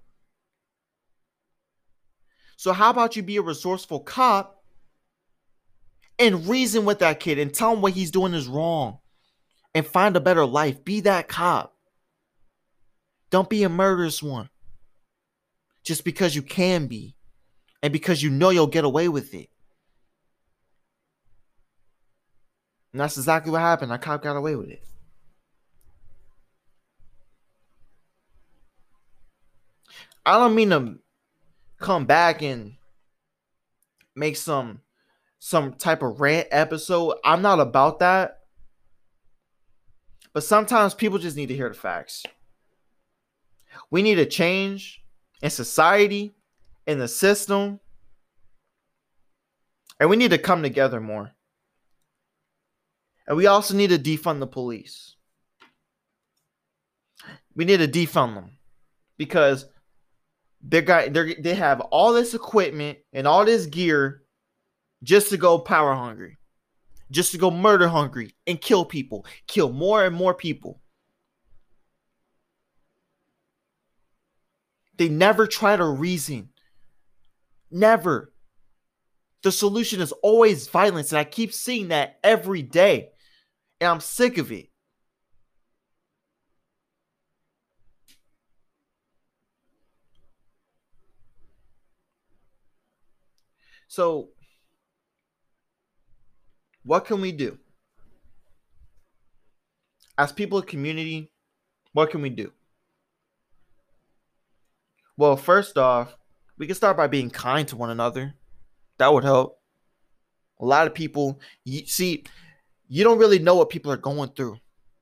So, 2.58 2.74
how 2.74 2.92
about 2.92 3.16
you 3.16 3.24
be 3.24 3.38
a 3.38 3.42
resourceful 3.42 4.02
cop 4.02 4.64
and 6.20 6.48
reason 6.48 6.86
with 6.86 7.00
that 7.00 7.20
kid 7.20 7.40
and 7.40 7.54
tell 7.54 7.74
him 7.74 7.82
what 7.82 7.94
he's 7.94 8.12
doing 8.12 8.34
is 8.34 8.48
wrong 8.48 9.00
and 9.74 9.86
find 9.86 10.16
a 10.16 10.22
better 10.22 10.46
life? 10.46 10.86
Be 10.86 11.02
that 11.02 11.28
cop. 11.28 11.76
Don't 13.32 13.50
be 13.50 13.64
a 13.64 13.70
murderous 13.70 14.22
one 14.22 14.50
just 15.84 16.04
because 16.04 16.36
you 16.36 16.42
can 16.42 16.88
be 16.88 17.16
and 17.82 17.92
because 17.92 18.22
you 18.22 18.30
know 18.30 18.50
you'll 18.50 18.68
get 18.68 18.86
away 18.86 19.08
with 19.08 19.34
it. 19.34 19.50
And 22.92 23.00
that's 23.00 23.18
exactly 23.18 23.52
what 23.52 23.62
happened. 23.62 23.92
That 23.92 24.02
cop 24.02 24.22
got 24.22 24.36
away 24.36 24.56
with 24.56 24.70
it. 24.70 24.84
I 30.26 30.38
don't 30.38 30.56
mean 30.56 30.70
to 30.70 30.96
come 31.80 32.06
back 32.06 32.42
and 32.42 32.76
make 34.16 34.38
some 34.38 34.82
some 35.40 35.74
type 35.74 36.04
of 36.04 36.22
rant 36.22 36.48
episode. 36.52 37.16
I'm 37.26 37.42
not 37.42 37.60
about 37.60 38.00
that. 38.00 38.42
But 40.34 40.44
sometimes 40.44 40.94
people 40.94 41.18
just 41.18 41.36
need 41.36 41.48
to 41.48 41.56
hear 41.56 41.68
the 41.68 41.76
facts. 41.76 42.24
We 43.90 44.04
need 44.04 44.20
a 44.20 44.26
change 44.26 45.04
in 45.42 45.50
society 45.50 46.34
in 46.86 47.00
the 47.00 47.08
system. 47.08 47.80
And 50.00 50.10
we 50.10 50.16
need 50.16 50.32
to 50.32 50.38
come 50.38 50.62
together 50.62 51.02
more. 51.02 51.32
And 53.28 53.36
we 53.36 53.48
also 53.48 53.76
need 53.76 53.90
to 53.90 53.98
defund 53.98 54.40
the 54.40 54.48
police. 54.48 55.16
We 57.56 57.66
need 57.66 57.78
to 57.78 57.88
defund 57.88 58.36
them 58.36 58.58
because 59.18 59.66
they 60.64 60.82
got 60.82 61.14
they 61.14 61.36
they 61.36 61.56
have 61.56 61.82
all 61.82 62.14
this 62.14 62.34
equipment 62.34 63.00
and 63.14 63.28
all 63.28 63.46
this 63.46 63.66
gear 63.66 64.24
just 65.04 65.30
to 65.30 65.38
go 65.38 65.58
power 65.60 65.94
hungry, 65.94 66.38
just 67.10 67.32
to 67.32 67.38
go 67.38 67.50
murder 67.50 67.88
hungry 67.88 68.36
and 68.46 68.62
kill 68.62 68.86
people, 68.86 69.26
kill 69.48 69.72
more 69.72 70.06
and 70.06 70.16
more 70.16 70.34
people. 70.34 70.82
They 74.98 75.10
never 75.10 75.48
try 75.48 75.76
to 75.76 75.86
reason. 75.86 76.50
Never. 77.72 78.34
The 79.42 79.52
solution 79.52 80.02
is 80.02 80.12
always 80.22 80.68
violence, 80.68 81.12
and 81.12 81.18
I 81.18 81.24
keep 81.24 81.54
seeing 81.54 81.88
that 81.88 82.20
every 82.24 82.62
day, 82.62 83.10
and 83.80 83.90
I'm 83.90 84.00
sick 84.00 84.38
of 84.38 84.52
it. 84.52 84.71
So, 93.92 94.30
what 96.84 97.04
can 97.04 97.20
we 97.20 97.34
do? 97.34 97.58
As 100.18 100.32
people 100.32 100.60
of 100.60 100.66
community, 100.66 101.30
what 101.92 102.10
can 102.10 102.22
we 102.22 102.30
do? 102.30 102.54
Well, 105.18 105.36
first 105.36 105.78
off, 105.78 106.16
we 106.58 106.68
can 106.68 106.76
start 106.76 106.96
by 106.96 107.08
being 107.08 107.30
kind 107.30 107.68
to 107.68 107.76
one 107.76 107.90
another. 107.90 108.34
That 108.98 109.12
would 109.12 109.26
help. 109.26 109.60
A 110.62 110.66
lot 110.66 110.88
of 110.88 110.94
people, 110.94 111.42
you 111.66 111.86
see, 111.86 112.24
you 112.88 113.04
don't 113.04 113.20
really 113.20 113.40
know 113.40 113.56
what 113.56 113.70
people 113.70 113.92
are 113.92 113.98
going 113.98 114.30
through 114.30 114.56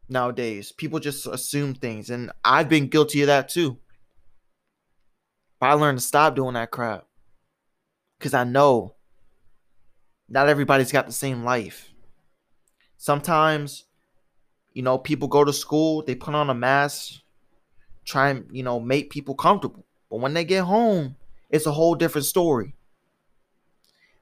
nowadays. 0.07 0.71
People 0.71 0.99
just 0.99 1.27
assume 1.27 1.75
things, 1.75 2.09
and 2.09 2.31
I've 2.43 2.69
been 2.69 2.87
guilty 2.87 3.21
of 3.21 3.27
that 3.27 3.49
too. 3.49 3.77
But 5.59 5.67
I 5.67 5.73
learned 5.73 5.99
to 5.99 6.03
stop 6.03 6.35
doing 6.35 6.55
that 6.55 6.71
crap 6.71 7.05
because 8.19 8.33
I 8.33 8.43
know 8.43 8.95
not 10.27 10.49
everybody's 10.49 10.91
got 10.91 11.07
the 11.07 11.13
same 11.13 11.43
life. 11.43 11.91
Sometimes, 12.97 13.85
you 14.73 14.83
know, 14.83 14.97
people 14.97 15.27
go 15.27 15.45
to 15.45 15.53
school, 15.53 16.03
they 16.03 16.15
put 16.15 16.35
on 16.35 16.49
a 16.49 16.53
mask, 16.53 17.21
try 18.03 18.29
and, 18.29 18.45
you 18.51 18.61
know, 18.61 18.79
make 18.79 19.09
people 19.09 19.35
comfortable. 19.35 19.85
But 20.11 20.19
when 20.19 20.33
they 20.33 20.43
get 20.43 20.65
home, 20.65 21.15
it's 21.49 21.65
a 21.65 21.71
whole 21.71 21.95
different 21.95 22.25
story. 22.25 22.75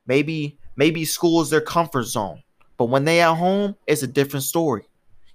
Maybe 0.05 0.59
maybe 0.75 1.03
school 1.03 1.41
is 1.41 1.49
their 1.49 1.59
comfort 1.59 2.03
zone, 2.03 2.43
but 2.77 2.85
when 2.85 3.03
they 3.03 3.19
at 3.19 3.33
home, 3.33 3.75
it's 3.87 4.03
a 4.03 4.07
different 4.07 4.43
story. 4.43 4.87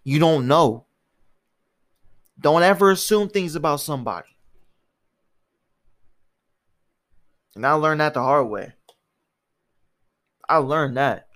You 0.05 0.19
don't 0.19 0.47
know. 0.47 0.87
Don't 2.41 2.63
ever 2.63 2.91
assume 2.91 3.29
things 3.29 3.55
about 3.55 3.81
somebody. 3.81 4.29
And 7.55 7.67
I 7.67 7.73
learned 7.73 8.01
that 8.01 8.15
the 8.15 8.23
hard 8.23 8.49
way. 8.49 8.73
I 10.49 10.57
learned 10.59 10.97
that. 10.97 11.29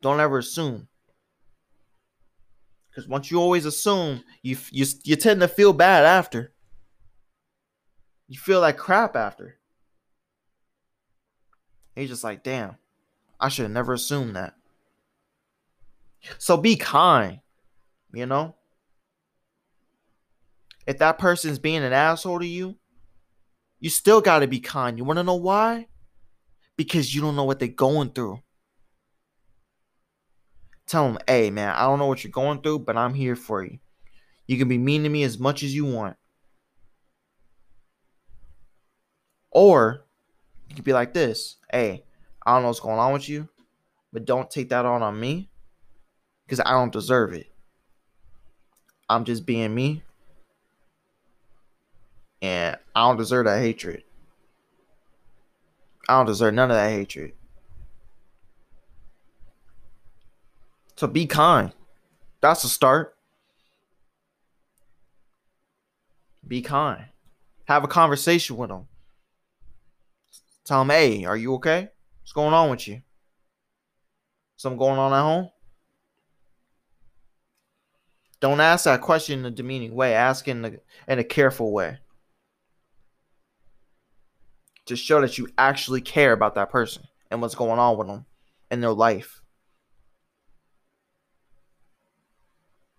Don't 0.00 0.20
ever 0.20 0.38
assume. 0.38 0.88
Because 2.90 3.08
once 3.08 3.30
you 3.30 3.40
always 3.40 3.64
assume, 3.64 4.24
you, 4.42 4.56
you 4.70 4.86
you 5.04 5.16
tend 5.16 5.40
to 5.40 5.48
feel 5.48 5.72
bad 5.72 6.04
after. 6.04 6.52
You 8.26 8.38
feel 8.38 8.60
like 8.60 8.76
crap 8.76 9.16
after. 9.16 9.58
He's 11.94 12.10
just 12.10 12.24
like, 12.24 12.42
damn, 12.44 12.76
I 13.40 13.48
should 13.48 13.64
have 13.64 13.72
never 13.72 13.94
assumed 13.94 14.36
that. 14.36 14.54
So 16.38 16.56
be 16.56 16.76
kind, 16.76 17.40
you 18.12 18.26
know? 18.26 18.54
If 20.86 20.98
that 20.98 21.18
person's 21.18 21.58
being 21.58 21.82
an 21.82 21.92
asshole 21.92 22.40
to 22.40 22.46
you, 22.46 22.76
you 23.80 23.90
still 23.90 24.20
got 24.20 24.40
to 24.40 24.46
be 24.46 24.60
kind. 24.60 24.98
You 24.98 25.04
want 25.04 25.18
to 25.18 25.22
know 25.24 25.34
why? 25.34 25.86
Because 26.76 27.14
you 27.14 27.20
don't 27.20 27.36
know 27.36 27.44
what 27.44 27.58
they're 27.58 27.68
going 27.68 28.10
through. 28.10 28.40
Tell 30.86 31.06
them, 31.06 31.18
hey, 31.26 31.50
man, 31.50 31.74
I 31.74 31.82
don't 31.82 31.98
know 31.98 32.06
what 32.06 32.24
you're 32.24 32.30
going 32.30 32.62
through, 32.62 32.80
but 32.80 32.96
I'm 32.96 33.14
here 33.14 33.36
for 33.36 33.62
you. 33.62 33.78
You 34.46 34.56
can 34.56 34.68
be 34.68 34.78
mean 34.78 35.02
to 35.02 35.08
me 35.08 35.22
as 35.22 35.38
much 35.38 35.62
as 35.62 35.74
you 35.74 35.84
want. 35.84 36.16
Or 39.50 40.06
you 40.68 40.74
could 40.74 40.84
be 40.84 40.92
like 40.92 41.14
this 41.14 41.56
Hey, 41.70 42.04
I 42.44 42.54
don't 42.54 42.62
know 42.62 42.68
what's 42.68 42.80
going 42.80 42.98
on 42.98 43.12
with 43.12 43.28
you, 43.28 43.48
but 44.12 44.24
don't 44.24 44.50
take 44.50 44.70
that 44.70 44.86
on 44.86 45.02
on 45.02 45.18
me 45.18 45.50
because 46.46 46.60
I 46.60 46.70
don't 46.70 46.92
deserve 46.92 47.32
it. 47.34 47.46
I'm 49.08 49.24
just 49.24 49.46
being 49.46 49.74
me. 49.74 50.02
And 52.40 52.76
I 52.94 53.08
don't 53.08 53.16
deserve 53.16 53.46
that 53.46 53.60
hatred. 53.60 54.04
I 56.08 56.14
don't 56.14 56.26
deserve 56.26 56.54
none 56.54 56.70
of 56.70 56.76
that 56.76 56.90
hatred. 56.90 57.32
So 60.96 61.06
be 61.06 61.26
kind. 61.26 61.72
That's 62.40 62.64
a 62.64 62.68
start. 62.68 63.16
Be 66.46 66.62
kind. 66.62 67.04
Have 67.66 67.84
a 67.84 67.88
conversation 67.88 68.56
with 68.56 68.70
them. 68.70 68.88
Tell 70.64 70.80
them, 70.80 70.90
hey, 70.90 71.24
are 71.24 71.36
you 71.36 71.54
okay? 71.54 71.88
What's 72.20 72.32
going 72.32 72.54
on 72.54 72.70
with 72.70 72.88
you? 72.88 73.02
Something 74.56 74.78
going 74.78 74.98
on 74.98 75.12
at 75.12 75.22
home? 75.22 75.50
Don't 78.40 78.60
ask 78.60 78.84
that 78.84 79.00
question 79.00 79.40
in 79.40 79.46
a 79.46 79.50
demeaning 79.50 79.94
way. 79.94 80.14
Ask 80.14 80.48
in 80.48 80.64
a, 80.64 80.72
in 81.06 81.18
a 81.18 81.24
careful 81.24 81.72
way. 81.72 81.98
To 84.88 84.96
show 84.96 85.20
that 85.20 85.36
you 85.36 85.48
actually 85.58 86.00
care 86.00 86.32
about 86.32 86.54
that 86.54 86.70
person 86.70 87.02
and 87.30 87.42
what's 87.42 87.54
going 87.54 87.78
on 87.78 87.98
with 87.98 88.08
them 88.08 88.24
in 88.70 88.80
their 88.80 88.92
life. 88.92 89.42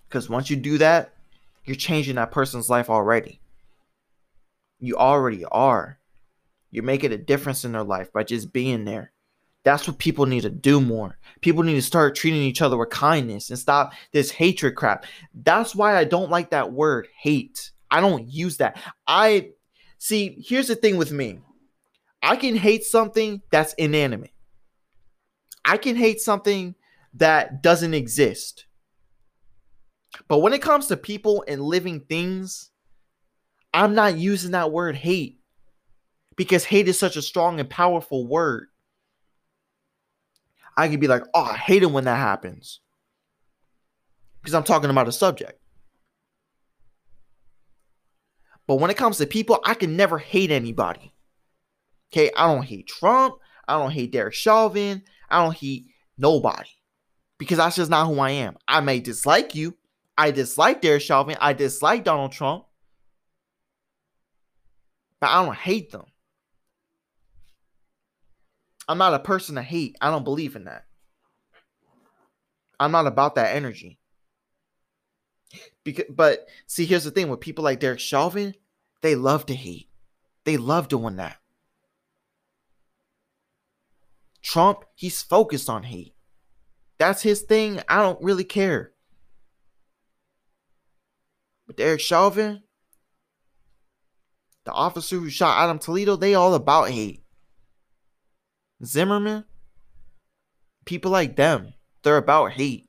Because 0.08 0.30
once 0.30 0.52
you 0.52 0.56
do 0.56 0.78
that, 0.78 1.16
you're 1.66 1.76
changing 1.76 2.16
that 2.16 2.32
person's 2.32 2.70
life 2.70 2.92
already. 2.92 3.42
You 4.80 4.98
already 4.98 5.46
are. 5.46 5.98
You're 6.70 6.84
making 6.84 7.12
a 7.12 7.18
difference 7.18 7.66
in 7.66 7.72
their 7.72 7.84
life 7.84 8.14
by 8.14 8.24
just 8.24 8.54
being 8.54 8.86
there. 8.86 9.12
That's 9.64 9.88
what 9.88 9.98
people 9.98 10.28
need 10.28 10.42
to 10.42 10.52
do 10.52 10.80
more. 10.80 11.18
People 11.42 11.64
need 11.64 11.74
to 11.74 11.82
start 11.82 12.16
treating 12.16 12.42
each 12.42 12.62
other 12.62 12.78
with 12.78 12.92
kindness 12.92 13.50
and 13.50 13.58
stop 13.58 13.94
this 14.12 14.30
hatred 14.32 14.76
crap. 14.76 15.06
That's 15.34 15.76
why 15.76 15.98
I 15.98 16.04
don't 16.04 16.30
like 16.30 16.52
that 16.52 16.72
word 16.72 17.08
hate. 17.20 17.72
I 17.90 18.00
don't 18.00 18.28
use 18.28 18.58
that. 18.58 18.80
I 19.08 19.54
see, 19.98 20.44
here's 20.48 20.68
the 20.68 20.76
thing 20.76 20.98
with 20.98 21.12
me 21.12 21.40
I 22.22 22.36
can 22.36 22.56
hate 22.56 22.84
something 22.84 23.42
that's 23.52 23.74
inanimate, 23.74 24.34
I 25.66 25.78
can 25.78 25.96
hate 25.96 26.22
something 26.22 26.76
that 27.16 27.64
doesn't 27.64 27.94
exist. 27.94 28.66
But 30.28 30.40
when 30.40 30.54
it 30.54 30.62
comes 30.62 30.88
to 30.88 30.98
people 30.98 31.44
and 31.48 31.62
living 31.62 32.02
things, 32.02 32.72
I'm 33.74 33.94
not 33.94 34.18
using 34.18 34.52
that 34.52 34.72
word 34.72 34.96
hate 34.96 35.40
because 36.36 36.66
hate 36.66 36.88
is 36.88 36.98
such 36.98 37.16
a 37.16 37.22
strong 37.22 37.60
and 37.60 37.70
powerful 37.70 38.26
word. 38.28 38.68
I 40.76 40.88
could 40.88 41.00
be 41.00 41.08
like, 41.08 41.24
oh, 41.34 41.44
I 41.44 41.58
hate 41.58 41.84
it 41.84 41.92
when 41.92 42.06
that 42.06 42.18
happens. 42.18 42.80
Because 44.42 44.54
I'm 44.54 44.64
talking 44.64 44.90
about 44.90 45.08
a 45.08 45.12
subject. 45.12 45.60
But 48.66 48.76
when 48.76 48.90
it 48.90 48.98
comes 48.98 49.18
to 49.18 49.26
people, 49.26 49.60
I 49.66 49.74
can 49.74 49.98
never 49.98 50.18
hate 50.18 50.52
anybody. 50.52 51.14
Okay, 52.12 52.32
I 52.36 52.48
don't 52.48 52.64
hate 52.64 52.88
Trump. 52.88 53.36
I 53.68 53.78
don't 53.78 53.92
hate 53.92 54.12
Derek 54.12 54.34
Chauvin. 54.34 55.04
I 55.30 55.44
don't 55.44 55.56
hate 55.56 55.88
nobody. 56.18 56.70
Because 57.38 57.58
that's 57.58 57.76
just 57.76 57.92
not 57.92 58.08
who 58.08 58.20
I 58.20 58.32
am. 58.32 58.58
I 58.68 58.82
may 58.82 59.00
dislike 59.00 59.54
you. 59.56 59.76
I 60.18 60.32
dislike 60.32 60.82
Derek 60.82 61.02
Chauvin. 61.02 61.38
I 61.40 61.54
dislike 61.54 62.04
Donald 62.04 62.32
Trump. 62.32 62.66
But 65.22 65.30
I 65.30 65.46
don't 65.46 65.56
hate 65.56 65.92
them. 65.92 66.06
I'm 68.88 68.98
not 68.98 69.14
a 69.14 69.20
person 69.20 69.56
to 69.56 69.62
hate. 69.62 69.96
I 70.02 70.10
don't 70.10 70.24
believe 70.24 70.56
in 70.56 70.64
that. 70.66 70.86
I'm 72.80 72.92
not 72.92 73.06
about 73.06 73.36
that 73.36 73.56
energy. 73.56 74.00
Because, 75.84 76.06
but 76.10 76.48
see, 76.66 76.86
here's 76.86 77.04
the 77.04 77.12
thing 77.12 77.30
with 77.30 77.40
people 77.40 77.64
like 77.64 77.80
Derek 77.80 78.00
Chauvin, 78.00 78.56
they 79.02 79.16
love 79.16 79.46
to 79.48 79.56
hate. 79.56 79.90
They 80.44 80.58
love 80.58 80.88
doing 80.88 81.18
that. 81.18 81.38
Trump, 84.42 84.86
he's 84.96 85.22
focused 85.22 85.70
on 85.70 85.84
hate. 85.84 86.16
That's 86.98 87.22
his 87.22 87.42
thing. 87.42 87.82
I 87.88 88.02
don't 88.02 88.22
really 88.22 88.44
care. 88.44 88.94
But 91.68 91.78
Derek 91.78 92.00
Chauvin, 92.00 92.64
the 94.66 94.72
officer 94.72 95.18
who 95.18 95.30
shot 95.30 95.64
Adam 95.64 95.80
Toledo, 95.80 96.16
they 96.16 96.34
all 96.34 96.54
about 96.56 96.90
hate. 96.90 97.24
Zimmerman, 98.84 99.46
people 100.86 101.12
like 101.12 101.36
them, 101.36 101.74
they're 102.04 102.18
about 102.18 102.54
hate. 102.54 102.88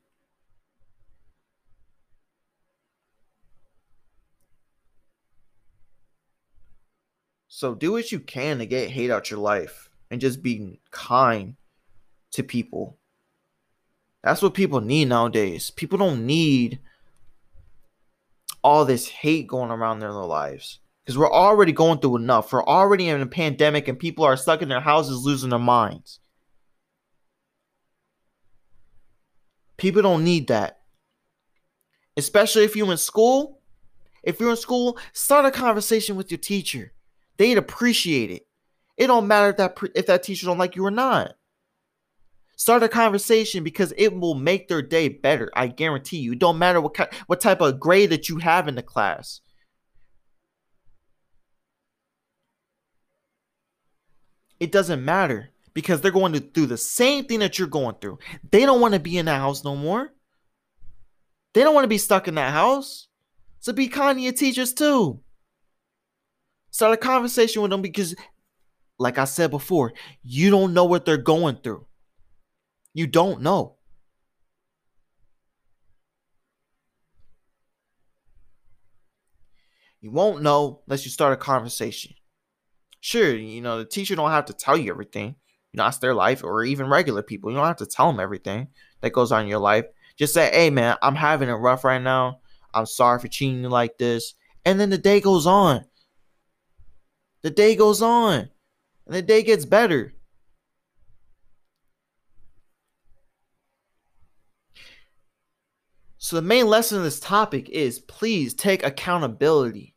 So 7.47 7.75
do 7.75 7.91
what 7.91 8.11
you 8.11 8.19
can 8.19 8.57
to 8.57 8.65
get 8.65 8.89
hate 8.89 9.11
out 9.11 9.29
your 9.29 9.39
life 9.39 9.90
and 10.11 10.21
just 10.21 10.43
be 10.43 10.79
kind 10.91 11.55
to 12.33 12.43
people. 12.43 12.97
That's 14.23 14.41
what 14.41 14.53
people 14.53 14.81
need 14.81 15.07
nowadays. 15.07 15.71
People 15.71 15.97
don't 15.97 16.25
need 16.25 16.79
all 18.63 18.85
this 18.85 19.07
hate 19.07 19.47
going 19.47 19.71
around 19.71 19.95
in 19.95 20.01
their 20.01 20.11
lives 20.11 20.79
because 21.03 21.17
we're 21.17 21.31
already 21.31 21.71
going 21.71 21.99
through 21.99 22.17
enough. 22.17 22.53
We're 22.53 22.63
already 22.63 23.07
in 23.07 23.21
a 23.21 23.25
pandemic 23.25 23.87
and 23.87 23.97
people 23.97 24.23
are 24.25 24.37
stuck 24.37 24.61
in 24.61 24.69
their 24.69 24.81
houses 24.81 25.25
losing 25.25 25.49
their 25.49 25.57
minds. 25.57 26.19
People 29.77 30.03
don't 30.03 30.23
need 30.23 30.49
that. 30.49 30.81
Especially 32.15 32.65
if 32.65 32.75
you're 32.75 32.91
in 32.91 32.97
school. 32.97 33.61
If 34.21 34.39
you're 34.39 34.51
in 34.51 34.57
school, 34.57 34.99
start 35.13 35.45
a 35.45 35.51
conversation 35.51 36.15
with 36.15 36.29
your 36.29 36.37
teacher. 36.37 36.91
They'd 37.37 37.57
appreciate 37.57 38.29
it. 38.29 38.45
It 38.97 39.07
don't 39.07 39.27
matter 39.27 39.49
if 39.49 39.57
that 39.57 39.77
if 39.95 40.05
that 40.07 40.23
teacher 40.23 40.45
don't 40.45 40.57
like 40.57 40.75
you 40.75 40.85
or 40.85 40.91
not. 40.91 41.33
Start 42.55 42.83
a 42.83 42.89
conversation 42.89 43.63
because 43.63 43.93
it 43.97 44.13
will 44.19 44.35
make 44.35 44.67
their 44.67 44.83
day 44.83 45.09
better. 45.09 45.49
I 45.55 45.67
guarantee 45.67 46.17
you. 46.17 46.33
It 46.33 46.39
don't 46.39 46.59
matter 46.59 46.79
what 46.79 47.13
what 47.27 47.41
type 47.41 47.61
of 47.61 47.79
grade 47.79 48.11
that 48.11 48.29
you 48.29 48.37
have 48.37 48.67
in 48.67 48.75
the 48.75 48.83
class. 48.83 49.41
It 54.59 54.71
doesn't 54.71 55.03
matter 55.03 55.49
because 55.73 56.01
they're 56.01 56.11
going 56.11 56.33
to 56.33 56.39
do 56.39 56.67
the 56.67 56.77
same 56.77 57.25
thing 57.25 57.39
that 57.39 57.57
you're 57.57 57.67
going 57.67 57.95
through. 57.99 58.19
They 58.51 58.65
don't 58.65 58.81
want 58.81 58.93
to 58.93 58.99
be 58.99 59.17
in 59.17 59.25
that 59.25 59.39
house 59.39 59.63
no 59.63 59.75
more. 59.75 60.13
They 61.53 61.61
don't 61.61 61.73
want 61.73 61.85
to 61.85 61.89
be 61.89 61.97
stuck 61.97 62.27
in 62.27 62.35
that 62.35 62.53
house. 62.53 63.07
So 63.59 63.73
be 63.73 63.87
kind 63.87 64.17
to 64.17 64.21
your 64.21 64.33
teachers 64.33 64.73
too. 64.73 65.19
Start 66.69 66.93
a 66.93 66.97
conversation 66.97 67.61
with 67.61 67.71
them 67.71 67.81
because, 67.81 68.15
like 69.01 69.17
I 69.17 69.25
said 69.25 69.49
before, 69.49 69.93
you 70.21 70.51
don't 70.51 70.73
know 70.73 70.85
what 70.85 71.05
they're 71.05 71.17
going 71.17 71.57
through. 71.57 71.87
You 72.93 73.07
don't 73.07 73.41
know. 73.41 73.77
You 80.01 80.11
won't 80.11 80.43
know 80.43 80.81
unless 80.85 81.03
you 81.03 81.11
start 81.11 81.33
a 81.33 81.37
conversation. 81.37 82.13
Sure, 82.99 83.35
you 83.35 83.61
know, 83.61 83.79
the 83.79 83.85
teacher 83.85 84.15
don't 84.15 84.29
have 84.29 84.45
to 84.45 84.53
tell 84.53 84.77
you 84.77 84.91
everything. 84.91 85.35
You 85.71 85.77
know, 85.77 85.87
it's 85.87 85.97
their 85.97 86.13
life, 86.13 86.43
or 86.43 86.63
even 86.63 86.87
regular 86.87 87.23
people. 87.23 87.49
You 87.49 87.57
don't 87.57 87.65
have 87.65 87.77
to 87.77 87.85
tell 87.85 88.07
them 88.11 88.19
everything 88.19 88.67
that 89.01 89.13
goes 89.13 89.31
on 89.31 89.43
in 89.43 89.47
your 89.47 89.59
life. 89.59 89.85
Just 90.15 90.33
say, 90.33 90.51
hey 90.51 90.69
man, 90.69 90.97
I'm 91.01 91.15
having 91.15 91.49
it 91.49 91.53
rough 91.53 91.83
right 91.83 92.01
now. 92.01 92.41
I'm 92.73 92.85
sorry 92.85 93.19
for 93.19 93.27
cheating 93.27 93.63
you 93.63 93.69
like 93.69 93.97
this. 93.97 94.35
And 94.63 94.79
then 94.79 94.91
the 94.91 94.97
day 94.97 95.21
goes 95.21 95.47
on. 95.47 95.85
The 97.41 97.49
day 97.49 97.75
goes 97.75 98.03
on. 98.03 98.49
And 99.05 99.15
the 99.15 99.21
day 99.21 99.43
gets 99.43 99.65
better. 99.65 100.13
So, 106.17 106.35
the 106.35 106.43
main 106.43 106.67
lesson 106.67 106.99
of 106.99 107.03
this 107.03 107.19
topic 107.19 107.67
is 107.69 107.99
please 107.99 108.53
take 108.53 108.85
accountability 108.85 109.95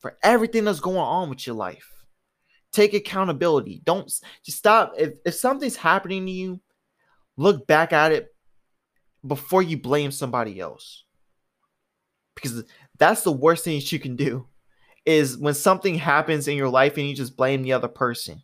for 0.00 0.18
everything 0.22 0.64
that's 0.64 0.80
going 0.80 0.96
on 0.96 1.30
with 1.30 1.46
your 1.46 1.54
life. 1.54 1.88
Take 2.72 2.92
accountability. 2.92 3.80
Don't 3.84 4.06
just 4.44 4.58
stop. 4.58 4.94
If, 4.98 5.12
if 5.24 5.34
something's 5.34 5.76
happening 5.76 6.26
to 6.26 6.32
you, 6.32 6.60
look 7.36 7.66
back 7.66 7.92
at 7.92 8.12
it 8.12 8.34
before 9.24 9.62
you 9.62 9.78
blame 9.78 10.10
somebody 10.10 10.58
else. 10.58 11.04
Because 12.34 12.64
that's 12.98 13.22
the 13.22 13.30
worst 13.30 13.64
thing 13.64 13.78
that 13.78 13.92
you 13.92 14.00
can 14.00 14.16
do 14.16 14.48
is 15.04 15.36
when 15.36 15.54
something 15.54 15.96
happens 15.96 16.48
in 16.48 16.56
your 16.56 16.68
life 16.68 16.96
and 16.96 17.08
you 17.08 17.14
just 17.14 17.36
blame 17.36 17.62
the 17.62 17.72
other 17.72 17.88
person. 17.88 18.42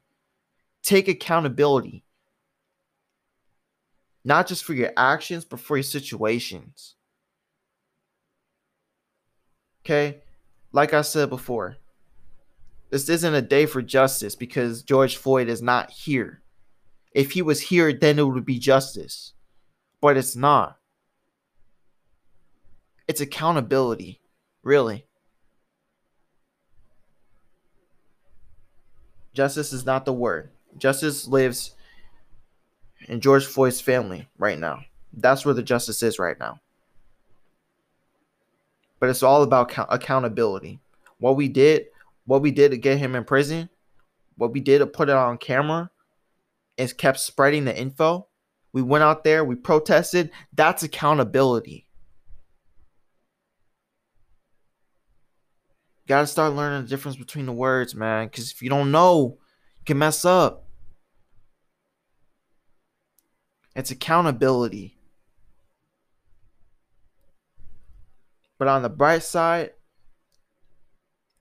Take 0.83 1.09
accountability 1.09 2.05
not 4.29 4.47
just 4.47 4.62
for 4.62 4.75
your 4.75 4.92
actions, 4.94 5.47
but 5.47 5.59
for 5.59 5.79
your 5.79 5.83
situations. 5.83 6.97
Okay? 9.83 10.18
Like 10.71 10.92
I 10.92 11.01
said 11.01 11.31
before, 11.31 11.79
this 12.90 13.09
isn't 13.09 13.35
a 13.35 13.40
day 13.40 13.64
for 13.64 13.81
justice 13.81 14.35
because 14.35 14.83
George 14.83 15.16
Floyd 15.16 15.49
is 15.49 15.62
not 15.62 15.90
here. 15.90 16.42
If 17.12 17.33
he 17.33 17.40
was 17.40 17.62
here, 17.62 17.90
then 17.94 18.18
it 18.18 18.23
would 18.23 18.44
be 18.44 18.59
justice. 18.59 19.33
But 20.03 20.18
it's 20.18 20.37
not. 20.37 20.77
It's 23.09 23.23
accountability, 23.23 24.21
really. 24.62 25.07
Justice 29.38 29.72
is 29.72 29.87
not 29.87 30.05
the 30.05 30.12
word. 30.12 30.51
Justice 30.79 31.29
lives 31.29 31.77
in 33.07 33.20
George 33.20 33.46
Floyd's 33.46 33.81
family 33.81 34.27
right 34.37 34.59
now. 34.59 34.81
That's 35.12 35.44
where 35.44 35.55
the 35.55 35.62
justice 35.62 36.03
is 36.03 36.18
right 36.18 36.37
now. 36.40 36.59
But 38.98 39.11
it's 39.11 39.22
all 39.22 39.44
about 39.44 39.72
accountability. 39.90 40.81
What 41.20 41.37
we 41.37 41.46
did, 41.46 41.87
what 42.27 42.42
we 42.42 42.51
did 42.51 42.72
to 42.72 42.79
get 42.79 42.98
him 42.98 43.14
in 43.14 43.22
prison, 43.22 43.68
what 44.37 44.53
we 44.53 44.59
did 44.59 44.81
to 44.81 44.88
put 44.88 45.09
it 45.09 45.14
on 45.14 45.38
camera, 45.38 45.92
is 46.77 46.92
kept 46.92 47.20
spreading 47.20 47.64
the 47.64 47.81
info. 47.81 48.27
We 48.72 48.83
went 48.83 49.05
out 49.05 49.22
there, 49.22 49.44
we 49.44 49.55
protested. 49.55 50.33
That's 50.53 50.83
accountability. 50.83 51.87
Got 56.09 56.23
to 56.23 56.27
start 56.27 56.55
learning 56.55 56.83
the 56.83 56.88
difference 56.88 57.18
between 57.18 57.44
the 57.44 57.53
words, 57.53 57.94
man. 57.94 58.29
Because 58.29 58.51
if 58.51 58.62
you 58.62 58.71
don't 58.71 58.90
know, 58.90 59.37
you 59.79 59.85
can 59.85 59.99
mess 59.99 60.25
up. 60.25 60.64
It's 63.77 63.90
accountability. 63.90 64.97
But 68.59 68.68
on 68.68 68.83
the 68.83 68.88
bright 68.88 69.23
side, 69.23 69.73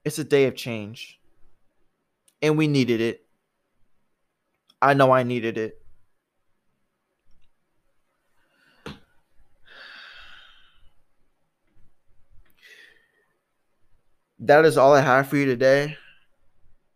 it's 0.04 0.18
a 0.18 0.24
day 0.24 0.44
of 0.44 0.54
change. 0.54 1.18
And 2.42 2.58
we 2.58 2.68
needed 2.68 3.00
it. 3.00 3.24
I 4.82 4.92
know 4.92 5.10
I 5.10 5.22
needed 5.22 5.56
it. 5.56 5.77
That 14.48 14.64
is 14.64 14.78
all 14.78 14.94
I 14.94 15.02
have 15.02 15.28
for 15.28 15.36
you 15.36 15.44
today. 15.44 15.98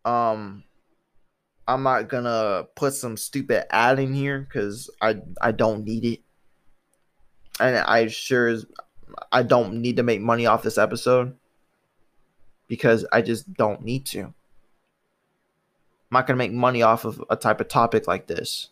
Um 0.06 0.64
I'm 1.68 1.82
not 1.82 2.08
gonna 2.08 2.66
put 2.74 2.94
some 2.94 3.16
stupid 3.18 3.66
ad 3.72 3.98
in 3.98 4.14
here 4.14 4.40
because 4.40 4.90
I 5.02 5.16
I 5.40 5.52
don't 5.52 5.84
need 5.84 6.04
it, 6.04 6.20
and 7.60 7.76
I 7.76 8.08
sure 8.08 8.56
I 9.30 9.42
don't 9.42 9.82
need 9.82 9.96
to 9.98 10.02
make 10.02 10.22
money 10.22 10.46
off 10.46 10.62
this 10.62 10.78
episode 10.78 11.36
because 12.68 13.04
I 13.12 13.20
just 13.20 13.52
don't 13.52 13.82
need 13.82 14.06
to. 14.06 14.20
I'm 14.20 14.34
not 16.10 16.26
gonna 16.26 16.38
make 16.38 16.52
money 16.52 16.82
off 16.82 17.04
of 17.04 17.22
a 17.28 17.36
type 17.36 17.60
of 17.60 17.68
topic 17.68 18.06
like 18.08 18.28
this, 18.28 18.70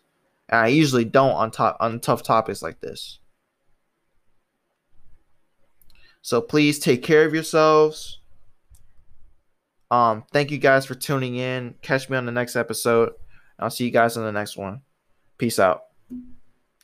and 0.49 0.59
I 0.59 0.69
usually 0.69 1.05
don't 1.05 1.33
on 1.33 1.51
top 1.51 1.77
on 1.81 2.01
tough 2.01 2.23
topics 2.23 2.63
like 2.63 2.81
this. 2.81 3.19
So 6.23 6.41
please 6.41 6.79
take 6.79 7.03
care 7.03 7.27
of 7.27 7.35
yourselves. 7.35 8.20
Um, 9.91 10.25
thank 10.33 10.51
you 10.51 10.59
guys 10.59 10.87
for 10.87 10.95
tuning 10.95 11.37
in. 11.37 11.75
Catch 11.83 12.09
me 12.09 12.17
on 12.17 12.27
the 12.27 12.33
next 12.33 12.57
episode. 12.57 13.13
I'll 13.59 13.71
see 13.71 13.85
you 13.85 13.91
guys 13.91 14.17
on 14.17 14.25
the 14.25 14.33
next 14.33 14.57
one. 14.57 14.83
Peace 15.39 15.59
out. 15.59 15.90